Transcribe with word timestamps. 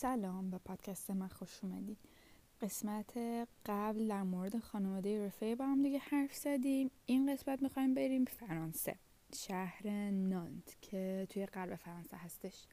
سلام 0.00 0.50
به 0.50 0.58
پادکست 0.58 1.10
من 1.10 1.28
خوش 1.28 1.64
اومدی. 1.64 1.96
قسمت 2.60 3.12
قبل 3.66 4.08
در 4.08 4.22
مورد 4.22 4.58
خانواده 4.58 5.26
رفیع 5.26 5.54
با 5.54 5.66
هم 5.66 5.82
دیگه 5.82 5.98
حرف 5.98 6.34
زدیم. 6.34 6.90
این 7.06 7.32
قسمت 7.32 7.62
می‌خوایم 7.62 7.94
بریم 7.94 8.24
فرانسه 8.24 8.96
شهر 9.34 10.10
نانت 10.10 10.76
که 10.82 11.26
توی 11.30 11.46
قلب 11.46 11.74
فرانسه 11.74 12.16
هستش. 12.16 12.66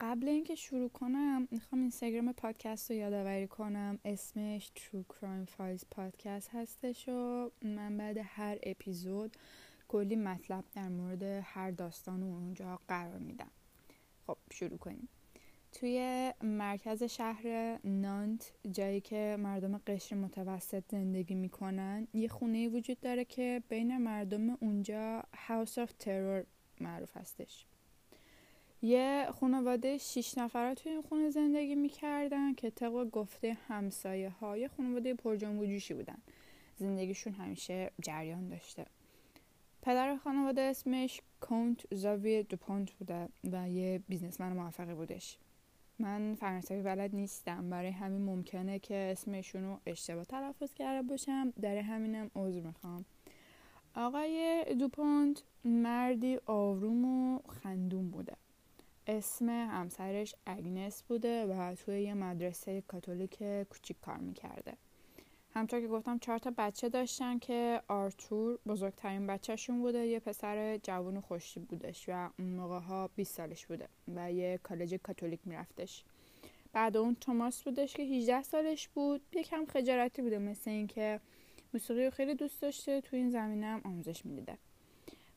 قبل 0.00 0.28
اینکه 0.28 0.54
شروع 0.54 0.88
کنم 0.88 1.48
می‌خوام 1.50 1.80
اینستاگرام 1.80 2.32
پادکست 2.32 2.90
رو 2.90 2.96
یادآوری 2.96 3.46
کنم. 3.46 3.98
اسمش 4.04 4.72
True 4.76 5.14
Crime 5.14 5.50
Files 5.50 5.84
پادکست 5.90 6.50
هستش 6.52 7.08
و 7.08 7.50
من 7.62 7.96
بعد 7.96 8.18
هر 8.24 8.58
اپیزود 8.62 9.36
کلی 9.88 10.16
مطلب 10.16 10.64
در 10.74 10.88
مورد 10.88 11.22
هر 11.22 11.70
داستان 11.70 12.22
و 12.22 12.26
اونجا 12.26 12.80
قرار 12.88 13.18
میدم. 13.18 13.50
خب 14.26 14.36
شروع 14.52 14.78
کنیم. 14.78 15.08
توی 15.74 16.32
مرکز 16.42 17.02
شهر 17.02 17.78
نانت 17.84 18.52
جایی 18.72 19.00
که 19.00 19.36
مردم 19.38 19.78
قشر 19.86 20.16
متوسط 20.16 20.82
زندگی 20.88 21.34
می‌کنن 21.34 22.08
یه 22.12 22.28
خونه 22.28 22.68
وجود 22.68 23.00
داره 23.00 23.24
که 23.24 23.62
بین 23.68 23.98
مردم 23.98 24.50
اونجا 24.50 25.22
هاوس 25.34 25.78
آف 25.78 25.92
ترور 25.92 26.44
معروف 26.80 27.16
هستش. 27.16 27.66
یه 28.82 29.26
خانواده 29.40 29.98
شیش 29.98 30.38
نفره 30.38 30.74
توی 30.74 30.92
این 30.92 31.02
خونه 31.02 31.30
زندگی 31.30 31.74
می‌کردن 31.74 32.54
که 32.54 32.70
طبق 32.70 33.10
گفته 33.10 33.52
همسایه 33.68 34.28
های 34.30 34.68
خانواده 34.68 35.14
پرجنب 35.14 35.60
و 35.60 35.66
جوشی 35.66 35.94
بودن. 35.94 36.18
زندگیشون 36.76 37.32
همیشه 37.32 37.90
جریان 38.02 38.48
داشته. 38.48 38.86
پدر 39.82 40.16
خانواده 40.16 40.60
اسمش 40.60 41.20
کونت 41.40 41.94
زاوی 41.94 42.42
دوپونت 42.42 42.92
بوده 42.92 43.28
و 43.52 43.68
یه 43.70 44.02
بیزنسمن 44.08 44.52
موفقی 44.52 44.94
بودش. 44.94 45.38
من 45.98 46.34
فرانسوی 46.34 46.82
بلد 46.82 47.14
نیستم. 47.14 47.70
برای 47.70 47.90
همین 47.90 48.22
ممکنه 48.22 48.78
که 48.78 48.94
اسمشون 48.94 49.64
رو 49.64 49.80
اشتباه 49.86 50.24
تلفظ 50.24 50.74
کرده 50.74 51.08
باشم. 51.08 51.50
در 51.50 51.76
همینم 51.76 52.30
عذر 52.34 52.60
می‌خوام. 52.60 53.04
آقای 53.94 54.64
دوپونت 54.78 55.42
مردی 55.64 56.38
آروم 56.46 57.04
و 57.04 57.38
خندون 57.48 58.10
بوده. 58.10 58.36
اسم 59.06 59.48
همسرش 59.48 60.34
اگنس 60.46 61.02
بوده 61.02 61.46
و 61.46 61.74
توی 61.74 62.02
یه 62.02 62.14
مدرسه 62.14 62.80
کاتولیک 62.80 63.42
کوچیک 63.70 64.00
کار 64.00 64.16
می‌کرده. 64.16 64.72
همطور 65.56 65.80
که 65.80 65.88
گفتم 65.88 66.18
چهار 66.18 66.38
تا 66.38 66.52
بچه 66.58 66.88
داشتن 66.88 67.38
که 67.38 67.82
آرتور 67.88 68.58
بزرگترین 68.66 69.26
بچهشون 69.26 69.80
بوده. 69.80 70.06
یه 70.06 70.20
پسر 70.20 70.76
جوان 70.76 71.20
خوشی 71.20 71.60
بودش 71.60 72.08
و 72.08 72.30
اون 72.38 72.48
موقع 72.48 72.78
ها 72.78 73.10
20 73.16 73.36
سالش 73.36 73.66
بوده 73.66 73.88
و 74.14 74.32
یه 74.32 74.60
کالج 74.62 74.94
کاتولیک 74.94 75.40
میرفتش. 75.44 76.04
بعد 76.72 76.96
اون 76.96 77.14
توماس 77.14 77.62
بودش 77.62 77.94
که 77.94 78.02
18 78.02 78.42
سالش 78.42 78.88
بود. 78.88 79.20
یکم 79.32 79.64
خجالتی 79.66 80.22
بوده 80.22 80.38
مثل 80.38 80.70
اینکه 80.70 81.20
موسیقی 81.74 82.04
رو 82.04 82.10
خیلی 82.10 82.34
دوست 82.34 82.62
داشته. 82.62 83.00
تو 83.00 83.16
این 83.16 83.30
زمینه 83.30 83.66
هم 83.66 83.80
آموزش 83.84 84.26
می‌دیده 84.26 84.58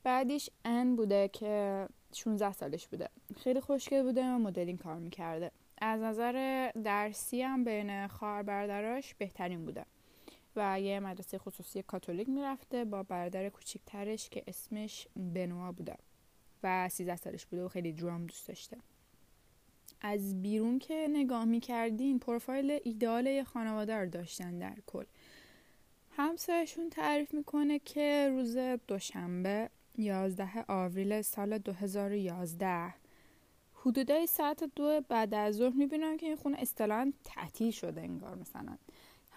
بعدیش 0.04 0.50
ان 0.66 0.96
بوده 0.96 1.28
که 1.28 1.88
16 2.14 2.52
سالش 2.52 2.88
بوده. 2.88 3.10
خیلی 3.36 3.60
خوشگل 3.60 4.04
بوده 4.04 4.24
و 4.24 4.38
مدلینگ 4.38 4.80
کار 4.80 4.96
می‌کرده. 4.96 5.52
از 5.78 6.02
نظر 6.02 6.70
درسی 6.84 7.42
هم 7.42 7.64
بین 7.64 8.08
خواهر 8.08 8.44
برادراش 8.44 9.14
بهترین 9.14 9.66
بوده. 9.66 9.86
و 10.58 10.82
یه 10.82 11.00
مدرسه 11.00 11.38
خصوصی 11.38 11.84
کاتولیک 11.84 12.30
می‌رفته 12.30 12.86
با 12.86 13.04
برادر 13.04 13.50
کوچیکترش 13.50 14.30
که 14.30 14.44
اسمش 14.48 15.08
بنوا 15.16 15.72
بوده 15.72 15.98
و 16.64 16.90
13 16.90 17.16
سالش 17.16 17.46
بوده 17.46 17.64
و 17.64 17.68
خیلی 17.68 17.94
درام 17.94 18.26
دوست 18.26 18.48
داشته. 18.48 18.78
از 20.02 20.42
بیرون 20.42 20.80
که 20.80 21.08
نگاه 21.10 21.46
می‌کردین 21.46 22.20
پروفایل 22.20 22.80
ایدال 22.84 23.28
یه 23.28 23.44
خانواده 23.44 23.96
رو 23.96 24.10
داشتن 24.10 24.60
در 24.60 24.76
کل. 24.88 25.06
همسرشون 26.12 26.90
تعریف 26.90 27.34
می‌کنه 27.34 27.80
که 27.80 28.30
روز 28.32 28.58
دوشنبه 28.88 29.70
11 29.98 30.66
آوریل 30.68 31.22
سال 31.22 31.58
2011 31.58 32.94
حدودای 33.74 34.28
ساعت 34.28 34.64
دو 34.76 35.02
بعد 35.10 35.34
از 35.34 35.56
ظهر 35.56 35.74
می‌بینن 35.74 36.18
که 36.18 36.26
این 36.26 36.36
خونه 36.36 36.58
اصطلاحا 36.60 37.14
تعطیل 37.24 37.72
شده 37.72 38.02
انگار 38.02 38.36
مثلا. 38.36 38.78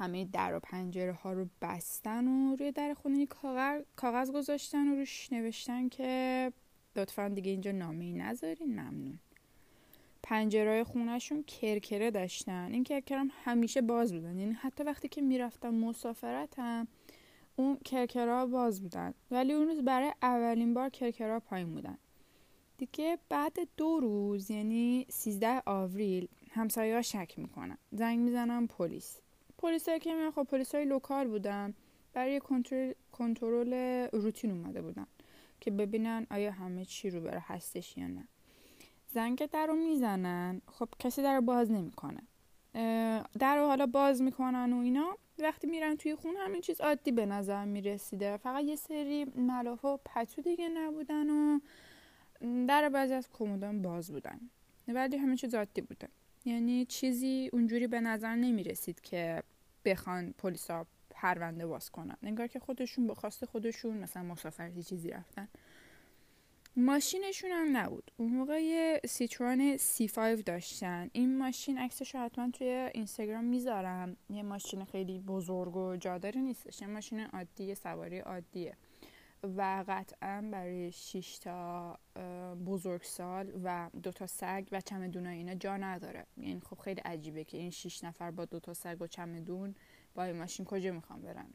همه 0.01 0.25
در 0.25 0.57
و 0.57 0.61
پنجره 0.61 1.13
ها 1.13 1.33
رو 1.33 1.47
بستن 1.63 2.29
و 2.29 2.57
روی 2.57 2.73
در 2.73 2.95
خونه 2.95 3.27
کاغذ, 3.27 3.83
کاغذ 3.97 4.31
گذاشتن 4.31 4.89
و 4.89 4.95
روش 4.95 5.33
نوشتن 5.33 5.89
که 5.89 6.53
لطفا 6.97 7.29
دیگه 7.29 7.51
اینجا 7.51 7.73
نامه 7.73 8.05
ای 8.05 8.13
نذارین 8.13 8.81
ممنون. 8.81 9.19
پنجره 10.23 10.85
خونهشون 10.85 11.43
کرکره 11.43 12.11
داشتن. 12.11 12.73
این 12.73 12.85
کرکرم 12.85 13.31
همیشه 13.45 13.81
باز 13.81 14.13
بودن. 14.13 14.39
یعنی 14.39 14.53
حتی 14.53 14.85
وقتی 14.85 15.09
که 15.09 15.21
می‌رفتم 15.21 15.75
مسافرت 15.75 16.59
هم 16.59 16.89
اون 17.57 17.77
کرکرها 17.85 18.47
باز 18.47 18.83
بودن. 18.83 19.15
ولی 19.31 19.53
اون 19.53 19.67
روز 19.67 19.83
برای 19.83 20.13
اولین 20.23 20.75
بار 20.75 20.89
کرکرها 20.89 21.41
پایین 21.41 21.75
بودن. 21.75 21.99
دیگه 22.79 23.19
بعد 23.29 23.59
دو 23.77 24.01
روز 24.01 24.51
یعنی 24.51 25.07
13 25.09 25.63
آوریل 25.67 26.29
همسایه 26.51 26.95
ها 26.95 27.03
شک 27.03 27.35
می‌کنن. 27.37 27.79
زنگ 27.93 28.19
می‌زنن 28.19 28.67
پلیس. 28.67 29.17
پلیس 29.63 29.89
که 29.89 30.15
میان 30.15 30.31
خب 30.31 30.43
پلیس 30.43 30.75
های 30.75 30.85
local 30.85 31.29
بودن. 31.29 31.75
برای 32.13 32.41
کنترل 33.13 33.73
روتین 34.13 34.51
اومده 34.51 34.83
بودن 34.83 35.07
که 35.61 35.71
ببینن 35.71 36.27
آیا 36.31 36.51
همه 36.51 36.85
چی 36.85 37.11
روبراه 37.11 37.43
هستش 37.47 37.99
یا 37.99 38.07
نه. 38.07 38.29
زنگ 39.09 39.47
در 39.47 39.67
رو 39.67 39.75
می‌زنن. 39.75 40.61
خب 40.67 40.89
کسی 40.99 41.23
در 41.23 41.35
رو 41.35 41.41
باز 41.41 41.71
نمی‌کنه. 41.71 42.21
در 43.39 43.57
رو 43.57 43.67
حالا 43.67 43.87
باز 43.87 44.23
می‌کنن 44.23 44.73
و 44.73 44.79
اینا. 44.79 45.17
وقتی 45.39 45.67
میرن 45.67 45.97
توی 45.97 46.15
خونه 46.15 46.37
همین 46.37 46.61
چیز 46.61 46.81
عادی 46.81 47.13
به 47.13 47.27
نظر 47.27 47.65
می‌رسیده. 47.65 48.37
فقط 48.37 48.65
یه 48.65 48.77
سری 48.77 49.25
ملافه 49.25 49.89
و 49.89 49.99
پتو 50.05 50.43
دیگه 50.43 50.69
نبودن 50.69 51.31
و 51.31 51.61
در 52.69 52.89
بعضی 52.89 53.15
از 53.15 53.29
کمدان 53.33 53.83
باز 53.83 54.13
بودن. 54.13 54.41
ولی 54.89 55.17
همین 55.17 55.37
چیز 55.37 55.55
عادی 55.55 55.81
بوده. 55.81 56.09
یعنی 56.45 56.85
چیزی 56.85 57.51
اونجوری 57.53 57.87
به 57.87 58.01
نظر 58.01 58.35
نمی 58.35 58.63
رسید 58.63 59.01
که 59.01 59.43
بخوان 59.85 60.35
پلیسا 60.39 60.87
پرونده 61.11 61.67
باز 61.67 61.91
کنن. 61.91 62.17
انگار 62.23 62.47
که 62.47 62.59
خودشون 62.59 63.07
به 63.07 63.15
خواست 63.15 63.45
خودشون 63.45 63.97
مثلا 63.97 64.23
مسافرتی 64.23 64.83
چیزی 64.83 65.11
رفتن. 65.11 65.49
ماشینشون 66.77 67.51
هم 67.51 67.77
نبود. 67.77 68.11
اون 68.17 68.31
موقع 68.33 68.63
یه 68.63 69.01
سیترون 69.09 69.77
C5 69.77 70.43
داشتن. 70.47 71.11
این 71.13 71.39
ماشین 71.39 71.79
عکسش 71.79 72.15
حتما 72.15 72.51
توی 72.51 72.91
اینستاگرام 72.95 73.45
می‌ذارم. 73.45 74.17
یه 74.31 74.43
ماشین 74.43 74.85
خیلی 74.85 75.19
بزرگ 75.19 75.77
و 75.77 75.97
جاداری 75.97 76.41
نیستش. 76.41 76.81
یه 76.81 76.87
ماشین 76.87 77.21
عادی 77.21 77.75
سواری 77.75 78.19
عادیه. 78.19 78.77
و 79.43 79.85
قطعا 79.89 80.49
برای 80.53 80.93
6 80.93 81.39
تا 81.39 81.99
بزرگسال 82.67 83.53
و 83.65 83.91
دو 84.03 84.13
تا 84.13 84.27
سگ 84.27 84.69
و 84.73 84.81
چمدون 84.81 85.27
اینا 85.27 85.55
جا 85.55 85.77
نداره. 85.77 86.27
یعنی 86.37 86.61
خب 86.61 86.79
خیلی 86.79 87.01
عجیبه 87.01 87.45
که 87.45 87.59
این 87.59 87.71
6 87.71 88.05
نفر 88.05 88.31
با 88.31 88.45
دو 88.45 88.61
تا 88.61 88.75
سگ 88.75 88.97
و 89.01 89.07
چمدون 89.07 89.75
با 90.15 90.25
این 90.25 90.39
ماشین 90.39 90.67
کجا 90.67 90.93
می‌خوان 90.93 91.23
برن؟ 91.23 91.47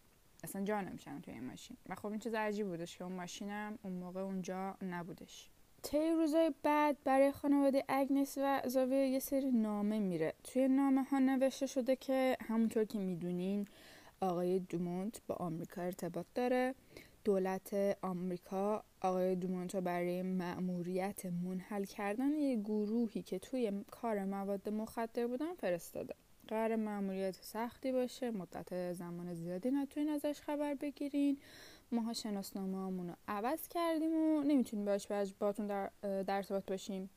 اصلا 0.43 0.63
جا 0.63 0.81
نمیشن 0.81 1.21
توی 1.21 1.33
این 1.33 1.43
ماشین. 1.43 1.77
و 1.89 1.95
خب 1.95 2.05
این 2.05 2.19
چیز 2.19 2.33
عجیب 2.33 2.67
بودش 2.67 2.97
که 2.97 3.03
اون 3.03 3.13
ماشینم 3.13 3.79
اون 3.83 3.93
موقع 3.93 4.21
اونجا 4.21 4.77
نبودش. 4.81 5.49
طی 5.83 6.11
روزای 6.11 6.53
بعد 6.63 6.97
برای 7.03 7.31
خانواده 7.31 7.83
اگنس 7.87 8.37
و 8.37 8.61
زاویه 8.65 9.07
یه 9.07 9.19
سری 9.19 9.51
نامه 9.51 9.99
میره. 9.99 10.33
توی 10.43 10.67
نامه 10.67 11.03
ها 11.03 11.19
نوشته 11.19 11.65
شده 11.65 11.95
که 11.95 12.37
همونطور 12.41 12.83
که 12.85 12.99
می‌دونین 12.99 13.67
آقای 14.21 14.59
دومونت 14.59 15.21
با 15.27 15.35
آمریکا 15.35 15.81
ارتباط 15.81 16.25
داره. 16.35 16.75
دولت 17.25 17.97
آمریکا 18.01 18.83
آقای 19.01 19.35
دومونتو 19.35 19.81
برای 19.81 20.23
مأموریت 20.23 21.25
منحل 21.25 21.83
کردن 21.83 22.33
یه 22.33 22.55
گروهی 22.55 23.21
که 23.21 23.39
توی 23.39 23.71
کار 23.91 24.25
مواد 24.25 24.69
مخدر 24.69 25.27
بودن 25.27 25.53
فرستاده. 25.53 26.15
قرار 26.47 26.75
مأموریت 26.75 27.35
سختی 27.41 27.91
باشه 27.91 28.31
مدت 28.31 28.93
زمان 28.93 29.33
زیادی 29.33 29.71
نتونین 29.71 30.09
ازش 30.09 30.41
خبر 30.41 30.73
بگیرین. 30.73 31.37
ماها 31.91 32.13
شناسنامه 32.13 33.03
رو 33.03 33.15
عوض 33.27 33.67
کردیم 33.67 34.13
و 34.13 34.43
نمی‌تونیم 34.43 34.85
باش 34.85 35.07
باتون 35.39 35.67
در, 35.67 35.89
در 36.01 36.35
ارتباط 36.35 36.65
باشیم 36.65 37.09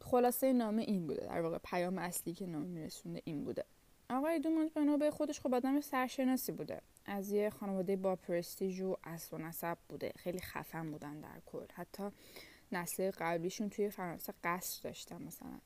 خلاصه 0.00 0.52
نامه 0.52 0.82
این 0.82 1.06
بوده. 1.06 1.26
در 1.26 1.40
واقع 1.40 1.58
پیام 1.64 1.98
اصلی 1.98 2.34
که 2.34 2.46
نامه 2.46 2.66
میرسونده 2.66 3.22
این 3.24 3.44
بوده. 3.44 3.64
آقای 4.10 4.38
دومونت 4.38 4.74
بنا 4.74 4.96
به 4.96 5.10
خودش 5.10 5.40
خب 5.40 5.54
آدم 5.54 5.80
سرشناسی 5.80 6.52
بوده. 6.52 6.80
از 7.08 7.32
یه 7.32 7.50
خانواده 7.50 7.96
با 7.96 8.16
پرستیژ 8.16 8.80
و 8.80 8.96
اصل 9.04 9.36
و 9.36 9.38
نسب 9.38 9.78
بوده. 9.88 10.12
خیلی 10.16 10.40
خفن 10.40 10.90
بودن 10.90 11.20
در 11.20 11.40
کل. 11.46 11.66
حتی 11.74 12.02
نسل 12.72 13.10
قبلیشون 13.10 13.70
توی 13.70 13.90
فرانسه 13.90 14.34
قصر 14.44 14.80
داشتن 14.82 15.22
مثلا. 15.22 15.60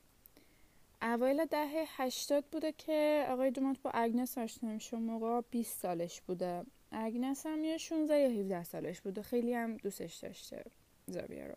اوایل 1.01 1.45
دهه 1.45 1.85
هشتاد 1.87 2.45
بوده 2.45 2.71
که 2.71 3.25
آقای 3.29 3.51
دومونت 3.51 3.81
با 3.81 3.89
اگنس 3.89 4.37
آشنا 4.37 4.69
میشه. 4.69 4.97
موقع 4.97 5.41
20 5.51 5.79
سالش 5.81 6.21
بوده. 6.21 6.63
اگنس 6.91 7.45
هم 7.45 7.63
یه 7.63 7.77
16 7.77 8.19
یا 8.19 8.29
17 8.41 8.63
سالش 8.63 9.01
بوده. 9.01 9.21
خیلی 9.21 9.53
هم 9.53 9.77
دوستش 9.77 10.15
داشته 10.15 10.63
زاویه 11.07 11.47
رو. 11.47 11.55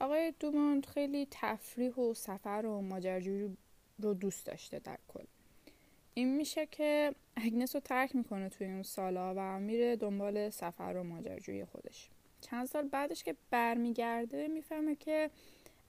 آقای 0.00 0.34
دوموند 0.40 0.86
خیلی 0.86 1.28
تفریح 1.30 1.94
و 1.94 2.14
سفر 2.14 2.66
و 2.66 2.80
ماجراجویی 2.80 3.56
رو 3.98 4.14
دوست 4.14 4.46
داشته 4.46 4.78
در 4.78 4.98
کل. 5.08 5.24
این 6.18 6.36
میشه 6.36 6.66
که 6.66 7.14
اگنس 7.36 7.74
رو 7.74 7.80
ترک 7.80 8.16
می‌کنه 8.16 8.48
توی 8.48 8.66
اون 8.66 8.82
سالا 8.82 9.34
و 9.36 9.60
میره 9.60 9.96
دنبال 9.96 10.50
سفر 10.50 10.96
و 10.96 11.02
ماجراجویی 11.02 11.64
خودش. 11.64 12.10
چند 12.40 12.66
سال 12.66 12.88
بعدش 12.88 13.24
که 13.24 13.36
برمیگرده 13.50 14.48
می‌فهمه 14.48 14.96
که 14.96 15.30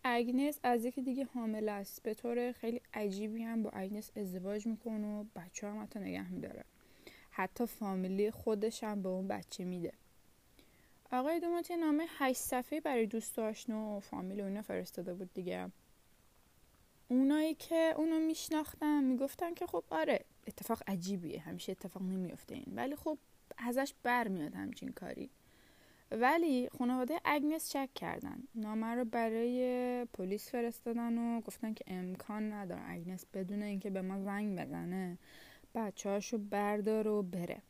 اگنس 0.04 0.60
از 0.64 0.86
یکی 0.86 1.02
دیگه 1.02 1.26
حامل 1.34 1.70
است. 1.70 2.04
به 2.04 2.14
طور 2.14 2.52
خیلی 2.52 2.82
عجیبی 2.94 3.44
هم 3.44 3.64
با 3.64 3.70
اگنس 3.70 4.12
ازدواج 4.16 4.68
می‌کنه 4.68 5.20
و 5.20 5.24
بچه 5.36 5.68
هم 5.68 5.84
حتی 5.84 6.00
نگه 6.00 6.32
میداره. 6.32 6.64
حتی 7.32 7.66
فامیلی 7.66 8.32
خودش 8.32 8.84
هم 8.84 9.02
به 9.02 9.10
اون 9.10 9.28
بچه 9.28 9.64
میده. 9.64 9.94
آقای 11.12 11.40
دومات 11.40 11.72
نامه 11.72 12.06
هشت 12.18 12.40
صفحه 12.40 12.80
برای 12.82 13.06
دوست 13.06 13.40
آشنا 13.40 13.98
و 13.98 14.00
فامیل 14.00 14.42
و 14.42 14.46
اینا 14.46 14.62
فرستاده 14.62 15.14
بود 15.14 15.34
دیگه. 15.34 15.70
اونایی 17.12 17.54
که 17.54 17.94
اونو 17.98 18.20
میشناختن 18.20 19.04
می‌گفتن 19.04 19.54
که 19.54 19.68
خب 19.68 19.84
آره 19.90 20.26
اتفاق 20.48 20.82
عجیبیه 20.88 21.42
همیشه 21.42 21.72
اتفاق 21.72 22.04
نمیفته 22.04 22.56
این. 22.56 22.74
ولی 22.76 22.96
خب 22.96 23.18
ازش 23.58 23.94
برمیاد 24.04 24.56
همچین 24.56 24.90
کاری. 24.90 25.30
ولی 26.12 26.70
خانواده 26.78 27.20
اگنس 27.26 27.72
شک 27.72 27.90
کردن. 27.96 28.44
نامه 28.56 28.88
رو 28.88 29.06
برای 29.06 30.06
پلیس 30.14 30.52
فرستادن 30.52 31.18
و 31.18 31.42
گفتن 31.42 31.74
که 31.74 31.84
امکان 31.88 32.54
نداره 32.54 32.82
اگنس 32.86 33.26
بدون 33.34 33.64
اینکه 33.64 33.90
به 33.90 34.02
ما 34.02 34.20
زنگ 34.24 34.60
بزنه. 34.60 35.18
بچه 35.76 36.10
هاشو 36.10 36.38
بردار 36.38 37.08
و 37.08 37.24
بره. 37.24 37.62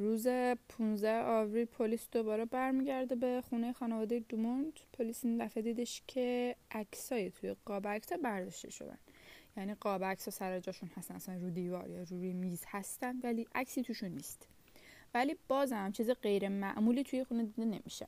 روز 0.00 0.26
15 0.68 1.22
آوریل 1.22 1.64
پلیس 1.64 2.08
دوباره 2.12 2.44
برمیگرده 2.44 3.14
به 3.14 3.42
خونه 3.48 3.72
خانواده 3.72 4.18
دوموند. 4.28 4.80
پلیس 4.92 5.24
این 5.24 5.44
دفعه 5.44 5.62
دیدش 5.62 6.02
که 6.06 6.56
عکسای 6.70 7.30
توی 7.30 7.54
قاب 7.64 7.88
عکس 7.88 8.12
برداشته 8.12 8.70
شدن. 8.70 8.98
یعنی 9.56 9.74
قاب 9.74 10.04
عکس 10.04 10.28
سر 10.28 10.60
جاشون 10.60 10.90
هستن 10.96 11.14
اصلا 11.14 11.36
رو 11.36 11.50
دیوار 11.50 11.90
یا 11.90 12.02
روی 12.02 12.32
میز 12.32 12.64
هستن 12.68 13.20
ولی 13.22 13.46
عکسی 13.54 13.82
توشون 13.82 14.08
نیست. 14.08 14.48
ولی 15.14 15.36
بازم 15.48 15.92
چیز 15.92 16.10
غیر 16.10 16.48
معمولی 16.48 17.04
توی 17.04 17.24
خونه 17.24 17.44
دیده 17.44 17.64
نمیشه. 17.64 18.06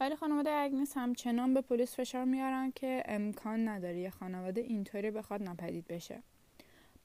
ولی 0.00 0.16
خانواده 0.16 0.50
اگنس 0.50 0.96
همچنان 0.96 1.54
به 1.54 1.60
پلیس 1.60 1.96
فشار 1.96 2.24
میارن 2.24 2.72
که 2.74 3.02
امکان 3.06 3.68
نداره 3.68 3.98
یه 3.98 4.10
خانواده 4.10 4.60
اینطوری 4.60 5.10
بخواد 5.10 5.42
ناپدید 5.42 5.86
بشه. 5.86 6.22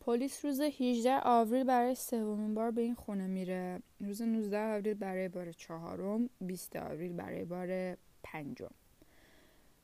پلیس 0.10 0.46
روز 0.46 0.62
18 0.62 1.20
آوریل 1.24 1.64
برای 1.64 1.96
سومین 1.96 2.54
بار 2.54 2.72
به 2.72 2.82
این 2.82 2.96
خونه 2.96 3.28
میره. 3.28 3.82
روز 4.00 4.22
19 4.22 4.60
آوریل 4.60 4.94
برای 4.94 5.28
بار 5.28 5.52
چهارم 5.52 6.30
20 6.42 6.76
آوریل 6.76 7.14
برای 7.14 7.46
بار 7.46 7.98
پنجم. 8.24 8.72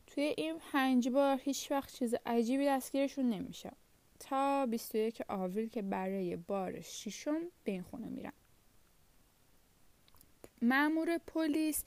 توی 0.07 0.33
این 0.38 0.60
پنج 0.72 1.10
بار 1.10 1.39
هیچ 1.44 1.72
وقت 1.72 1.94
چیز 1.94 2.16
عجیبی 2.25 2.66
دستگیرشون 2.66 3.30
نمیشه. 3.30 3.72
تا 4.19 4.66
21 4.66 5.22
آوریل 5.30 5.69
که 5.69 5.81
برای 5.81 6.36
بار 6.36 6.81
ششم 6.81 7.42
به 7.63 7.72
این 7.72 7.83
خونه 7.83 8.07
میرن. 8.07 8.33
مامور 10.62 11.18
پلیس 11.18 11.83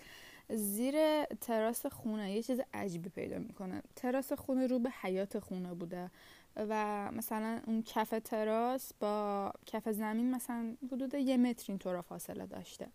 زیر 0.50 1.24
تراس 1.24 1.86
خونه 1.86 2.32
یه 2.32 2.42
چیز 2.42 2.60
عجیبی 2.74 3.08
پیدا 3.08 3.38
می‌کنه. 3.38 3.82
تراس 3.96 4.32
خونه 4.32 4.66
رو 4.66 4.78
به 4.78 4.90
حیاط 4.90 5.38
خونه 5.38 5.74
بوده. 5.74 6.10
و 6.58 7.10
مثلا 7.12 7.60
اون 7.66 7.82
کف 7.82 8.14
تراس 8.24 8.92
با 9.00 9.52
کف 9.66 9.88
زمین 9.88 10.30
مثلا 10.30 10.76
حدود 10.92 11.14
یه 11.14 11.36
متر 11.36 11.64
اینطور 11.68 12.00
فاصله 12.00 12.46
داشته. 12.46 12.88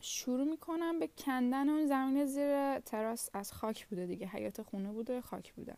شروع 0.00 0.44
می‌کنم 0.44 0.98
به 0.98 1.06
کندن 1.06 1.68
اون 1.68 1.86
زمین 1.86 2.26
زیر 2.26 2.78
تراس. 2.78 3.30
از 3.32 3.52
خاک 3.52 3.86
بوده 3.86 4.06
دیگه. 4.06 4.26
حیات 4.26 4.62
خونه 4.62 4.92
بوده 4.92 5.20
خاک 5.20 5.54
بوده. 5.54 5.76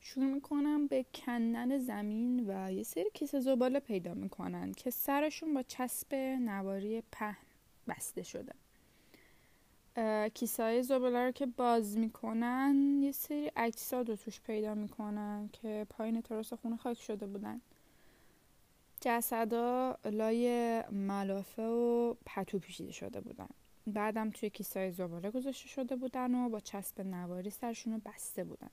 شروع 0.00 0.26
می‌کنم 0.26 0.86
به 0.86 1.06
کندن 1.14 1.78
زمین 1.78 2.50
و 2.50 2.72
یه 2.72 2.82
سری 2.82 3.10
کیسه 3.14 3.40
زباله 3.40 3.80
پیدا 3.80 4.14
می‌کنن 4.14 4.72
که 4.72 4.90
سرشون 4.90 5.54
با 5.54 5.62
چسب 5.62 6.14
نواری 6.14 7.02
پهن 7.12 7.46
بسته 7.88 8.22
شده. 8.22 8.52
کیسه 10.34 10.62
های 10.62 10.82
زباله 10.82 11.24
رو 11.26 11.30
که 11.30 11.46
باز 11.46 11.98
می‌کنن 11.98 13.00
یه 13.02 13.12
سری 13.12 13.50
اجساد 13.56 14.08
رو 14.08 14.16
توش 14.16 14.40
پیدا 14.40 14.74
می‌کنن 14.74 15.50
که 15.52 15.86
پایین 15.90 16.20
تراس 16.20 16.52
خونه 16.52 16.76
خاک 16.76 17.00
شده 17.00 17.26
بودن. 17.26 17.60
جسدا 19.00 19.96
لای 20.04 20.82
ملافه 20.90 21.62
و 21.62 22.14
پتو 22.26 22.58
پیچیده 22.58 22.92
شده 22.92 23.20
بودن. 23.20 23.48
بعدم 23.86 24.30
توی 24.30 24.50
کیسه 24.50 24.80
های 24.80 24.90
زباله 24.90 25.30
گذاشته 25.30 25.68
شده 25.68 25.96
بودن 25.96 26.34
و 26.34 26.48
با 26.48 26.60
چسب 26.60 27.00
نواری 27.00 27.50
سرشون 27.50 27.92
رو 27.92 28.00
بسته 28.04 28.44
بودن. 28.44 28.70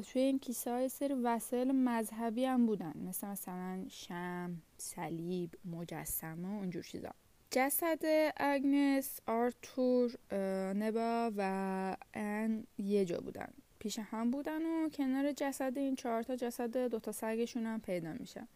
توی 0.00 0.22
این 0.22 0.38
کیسه 0.38 0.70
های 0.70 0.88
سری 0.88 1.14
وسایل 1.14 1.72
مذهبی 1.72 2.44
هم 2.44 2.66
بودن. 2.66 2.92
مثل 3.08 3.26
مثلا 3.26 3.84
شم، 3.88 4.62
صلیب، 4.76 5.54
مجسمه 5.64 6.48
و 6.48 6.58
اونجور 6.58 6.82
چیزا. 6.82 7.10
جسد 7.54 8.32
اگنس، 8.36 9.20
آرتور، 9.26 10.34
نبا 10.72 11.32
و 11.36 11.96
ان 12.14 12.66
یه 12.78 13.04
جا 13.04 13.18
بودن. 13.18 13.48
پیش 13.78 13.98
هم 13.98 14.30
بودن 14.30 14.66
و 14.66 14.88
کنار 14.88 15.32
جسد 15.32 15.78
این 15.78 15.96
چهار 15.96 16.22
تا 16.22 16.36
جسد 16.36 16.76
دوتا 16.76 17.12
سگشون 17.12 17.66
هم 17.66 17.80
پیدا 17.80 18.12
میشه 18.12 18.48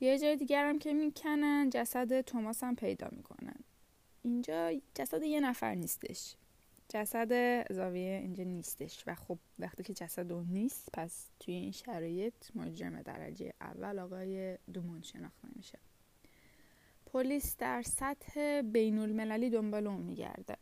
یه 0.00 0.18
جای 0.18 0.36
دیگر 0.36 0.68
هم 0.68 0.78
که 0.78 0.92
می‌کنن 0.92 1.70
جسد 1.70 2.20
توماس 2.20 2.64
هم 2.64 2.76
پیدا 2.76 3.08
می‌کنن. 3.12 3.56
اینجا 4.22 4.72
جسد 4.94 5.22
یه 5.22 5.40
نفر 5.40 5.74
نیستش. 5.74 6.34
جسد 6.88 7.72
زاویه 7.72 8.18
اینجا 8.22 8.44
نیستش 8.44 9.04
و 9.06 9.14
خب 9.14 9.38
وقتی 9.58 9.82
که 9.82 9.94
جسد 9.94 10.32
اون 10.32 10.46
نیست 10.46 10.88
پس 10.92 11.26
توی 11.40 11.54
این 11.54 11.72
شرایط 11.72 12.34
مجرم 12.54 13.02
درجه 13.02 13.52
اول 13.60 13.98
آقای 13.98 14.58
دومون 14.72 15.02
شناخته 15.02 15.48
میشه. 15.56 15.78
پلیس 17.14 17.56
در 17.56 17.82
سطح 17.82 18.60
بین 18.60 18.98
المللی 18.98 19.50
دنبال 19.50 19.86
اون 19.86 20.00
میگرده. 20.00 20.56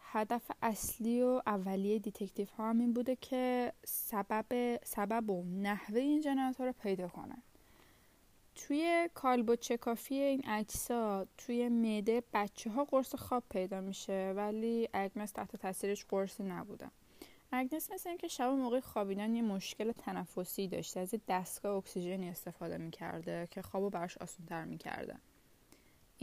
هدف 0.00 0.50
اصلی 0.62 1.22
و 1.22 1.42
اولیه 1.46 1.98
detective 1.98 2.50
ها 2.50 2.70
هم 2.70 2.80
این 2.80 2.92
بوده 2.92 3.16
که 3.16 3.72
سبب, 3.84 4.76
سبب 4.84 5.30
و 5.30 5.44
نحوه 5.44 6.00
این 6.00 6.20
جنایت 6.20 6.56
ها 6.56 6.64
رو 6.64 6.72
پیدا 6.72 7.08
کنن. 7.08 7.42
توی 8.54 9.08
کالبد 9.14 9.58
شکافی 9.60 10.14
این 10.14 10.42
اجساد 10.48 11.26
توی 11.38 11.68
معده 11.68 12.22
بچه 12.32 12.70
ها 12.70 12.84
قرص 12.84 13.14
خواب 13.14 13.42
پیدا 13.50 13.80
میشه 13.80 14.32
ولی 14.36 14.88
اگنس 14.92 15.32
تحت 15.32 15.56
تاثیر 15.56 16.04
قرصی 16.04 16.42
نبودن 16.42 16.90
اگنس 17.52 17.90
مثل 17.90 18.08
اینکه 18.08 18.28
شب 18.28 18.50
موقع 18.50 18.80
خوابیدن 18.80 19.34
یه 19.34 19.42
مشکل 19.42 19.92
تنفسی 19.92 20.68
داشته 20.68 21.00
از 21.00 21.14
دستگاه 21.28 21.76
اکسیژنی 21.76 22.28
استفاده 22.28 22.78
می‌کرده 22.78 23.48
که 23.50 23.62
خوابو 23.62 23.90
براش 23.90 24.18
آسونتر 24.18 24.64
می‌کرده. 24.64 25.16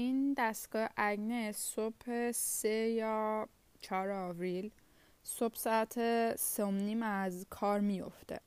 این 0.02 0.34
دستگاه 0.38 0.90
اگنس 0.98 1.58
صبح 1.58 2.32
سه 2.32 2.90
یا 2.90 3.48
چهار 3.82 4.10
آوریل 4.10 4.72
صبح 5.24 5.56
ساعت 5.56 5.96
سمنیم 6.36 7.04
از 7.04 7.46
کار 7.50 7.80
میفته 7.80 8.40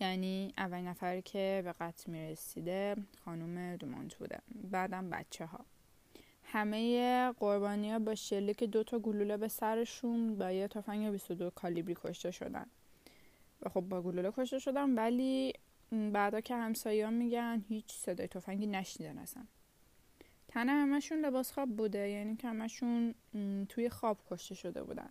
یعنی 0.00 0.52
اولین 0.58 0.88
نفری 0.88 1.22
که 1.22 1.62
به 1.64 1.72
قتل 1.72 2.12
می‌رسیده 2.12 2.96
خانوم 3.24 3.76
دومانت 3.76 4.14
بوده. 4.14 4.38
بعدم 4.70 5.10
بچه 5.10 5.46
ها 5.46 5.64
همه 6.44 7.32
قربانی 7.32 7.90
ها 7.90 7.98
با 7.98 8.14
شلیک 8.14 8.64
دو 8.64 8.84
تا 8.84 8.98
گلوله 8.98 9.36
به 9.36 9.48
سرشون 9.48 10.38
با 10.38 10.50
یه 10.50 10.68
تفنگ 10.68 11.10
22 11.10 11.50
کالیبری 11.50 11.96
کشته 12.04 12.30
شدن. 12.30 12.66
و 13.62 13.68
خب 13.68 13.80
با 13.80 14.02
گلوله 14.02 14.32
کشته 14.36 14.58
شدن 14.58 14.94
ولی 14.94 15.52
بعدا 16.12 16.40
که 16.40 16.56
همسایه 16.56 17.10
میگن 17.10 17.64
هیچ 17.68 17.92
صدای 17.92 18.28
تفنگی 18.28 18.66
نشنیدن 18.66 19.18
اصلا. 19.18 19.46
تن 20.54 20.68
همشون 20.68 21.18
لباس 21.18 21.52
خواب 21.52 21.76
بوده 21.76 22.08
یعنی 22.08 22.36
که 22.36 22.48
همشون 22.48 23.14
توی 23.68 23.88
خواب 23.88 24.18
کشته 24.30 24.54
شده 24.54 24.82
بودن. 24.82 25.10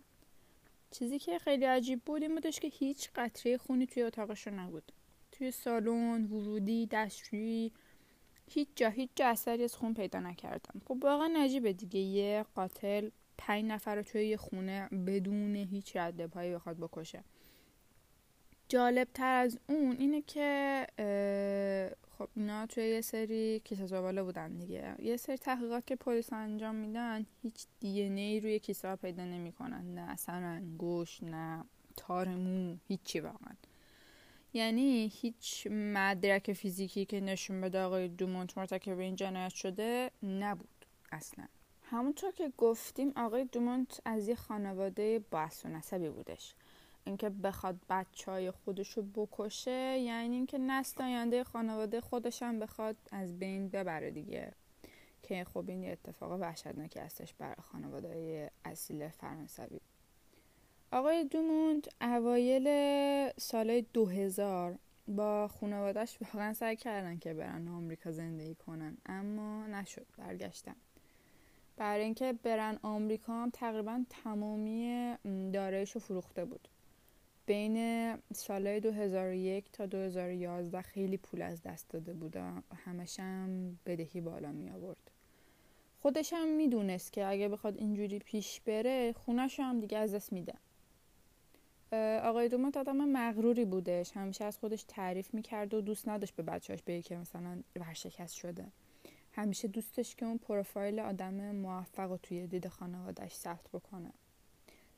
چیزی 0.90 1.18
که 1.18 1.38
خیلی 1.38 1.64
عجیب 1.64 2.02
بود 2.04 2.22
این 2.22 2.34
بودش 2.34 2.60
که 2.60 2.68
هیچ 2.68 3.10
قطره 3.14 3.56
خونی 3.56 3.86
توی 3.86 4.02
اتاقشون 4.02 4.54
نبود. 4.54 4.92
توی 5.32 5.50
سالن 5.50 6.24
ورودی 6.24 6.86
دستشویی 6.86 7.72
هیچ 8.50 8.68
جا 8.76 8.88
هیچ 8.88 9.10
جا 9.16 9.26
اثری 9.26 9.64
از 9.64 9.74
خون 9.74 9.94
پیدا 9.94 10.20
نکردم 10.20 10.80
خب 10.88 10.98
واقعا 11.04 11.34
عجیبه 11.36 11.72
دیگه. 11.72 12.00
یه 12.00 12.44
قاتل 12.54 13.10
پنج 13.38 13.64
نفر 13.64 13.96
رو 13.96 14.02
توی 14.02 14.26
یه 14.26 14.36
خونه 14.36 14.88
بدون 14.88 15.56
هیچ 15.56 15.96
رد 15.96 16.26
پایی 16.26 16.54
بخواد 16.54 16.78
بکشه. 16.78 17.24
جالب 18.72 19.08
تر 19.14 19.34
از 19.34 19.58
اون 19.68 19.96
اینه 19.98 20.22
که 20.22 20.86
خب 22.18 22.28
اینا 22.36 22.66
توی 22.66 22.84
یه 22.84 23.00
سری 23.00 23.60
کیسه 23.64 23.86
زباله 23.86 24.22
بودن 24.22 24.52
دیگه. 24.56 24.94
یه 24.98 25.16
سری 25.16 25.36
تحقیقات 25.36 25.86
که 25.86 25.96
پلیس 25.96 26.32
انجام 26.32 26.74
میدن 26.74 27.26
هیچ 27.42 27.66
دی 27.80 28.00
ای 28.00 28.40
روی 28.40 28.58
کیسه 28.58 28.88
ها 28.88 28.96
پیدا 28.96 29.24
نمی‌کنن. 29.24 29.94
نه 29.94 30.10
اصلا 30.10 30.34
انگوش 30.34 31.22
نه 31.22 31.64
تار 31.96 32.28
مو 32.28 32.76
هیچی 32.88 33.20
واقعا. 33.20 33.54
یعنی 34.52 35.12
هیچ 35.14 35.66
مدرک 35.70 36.52
فیزیکی 36.52 37.04
که 37.04 37.20
نشون 37.20 37.60
بده 37.60 37.80
آقای 37.80 38.08
دومونت 38.08 38.58
مرتکب 38.58 38.98
این 38.98 39.16
جنایت 39.16 39.54
شده 39.54 40.10
نبود 40.22 40.86
اصلا. 41.12 41.44
همونطور 41.82 42.32
که 42.32 42.52
گفتیم 42.58 43.12
آقای 43.16 43.44
دومونت 43.44 44.00
از 44.04 44.28
یه 44.28 44.34
خانواده 44.34 45.18
با 45.30 45.48
نسبی 45.64 46.08
بودش. 46.08 46.54
اینکه 47.04 47.30
بخواد 47.30 47.76
بچه 47.90 48.30
های 48.30 48.50
خودش 48.50 48.90
رو 48.90 49.02
بکشه 49.02 49.98
یعنی 49.98 50.36
اینکه 50.36 50.58
نسل 50.58 51.04
آینده 51.04 51.44
خانواده 51.44 52.00
خودش 52.00 52.42
هم 52.42 52.58
بخواد 52.58 52.96
از 53.12 53.38
بین 53.38 53.68
ببره 53.68 54.10
دیگه. 54.10 54.52
که 55.22 55.44
خب 55.44 55.64
این 55.68 55.82
یه 55.82 55.92
اتفاق 55.92 56.32
وحشتناکی 56.40 56.98
هستش 56.98 57.34
برای 57.34 57.54
خانواده 57.62 58.50
اصیل 58.64 59.08
فرانسوی. 59.08 59.80
آقای 60.92 61.24
دوموند 61.24 61.88
اوایل 62.00 62.68
سال 63.38 63.80
2000 63.80 64.78
با 65.08 65.48
خانوادهش 65.48 66.18
واقعا 66.20 66.54
سعی 66.54 66.76
کردن 66.76 67.18
که 67.18 67.34
برن 67.34 67.68
آمریکا 67.68 68.12
زندگی 68.12 68.54
کنن 68.54 68.96
اما 69.06 69.66
نشد 69.66 70.06
برگشتن. 70.18 70.76
برای 71.76 72.04
اینکه 72.04 72.32
برن 72.32 72.78
آمریکا 72.82 73.32
هم 73.32 73.50
تقریبا 73.50 74.04
تمامی 74.10 75.14
دارایش 75.52 75.92
رو 75.92 76.00
فروخته 76.00 76.44
بود. 76.44 76.68
بین 77.46 78.16
سالهای 78.34 78.80
2001 78.80 79.72
تا 79.72 79.86
2011 79.86 80.82
خیلی 80.82 81.16
پول 81.16 81.42
از 81.42 81.62
دست 81.62 81.88
داده 81.88 82.12
بود 82.12 82.36
همش 82.74 83.20
هم 83.20 83.78
بدهی 83.86 84.20
بالا 84.20 84.52
می 84.52 84.70
آورد. 84.70 85.10
خودش 86.00 86.32
هم 86.32 86.48
می‌دونست 86.48 87.12
که 87.12 87.26
اگه 87.26 87.48
بخواد 87.48 87.76
اینجوری 87.76 88.18
پیش 88.18 88.60
بره 88.60 89.12
خونش 89.12 89.60
هم 89.60 89.80
دیگه 89.80 89.98
از 89.98 90.14
دست 90.14 90.32
میده. 90.32 90.54
آقای 92.22 92.48
دومات 92.48 92.76
آدم 92.76 93.08
مغروری 93.08 93.64
بودش. 93.64 94.12
همیشه 94.16 94.44
از 94.44 94.58
خودش 94.58 94.84
تعریف 94.88 95.34
می‌کرد 95.34 95.74
و 95.74 95.80
دوست 95.80 96.08
نداشت 96.08 96.36
به 96.36 96.42
بچهاش 96.42 96.82
بگه 96.82 97.02
که 97.02 97.16
مثلا 97.16 97.62
ورشکست 97.76 98.34
شده. 98.34 98.66
همیشه 99.32 99.68
دوستش 99.68 100.14
که 100.14 100.26
اون 100.26 100.38
پروفایل 100.38 101.00
آدم 101.00 101.34
موفق 101.56 102.10
و 102.10 102.16
توی 102.16 102.46
دید 102.46 102.68
خانوادش 102.68 103.32
ثبت 103.32 103.68
بکنه. 103.72 104.12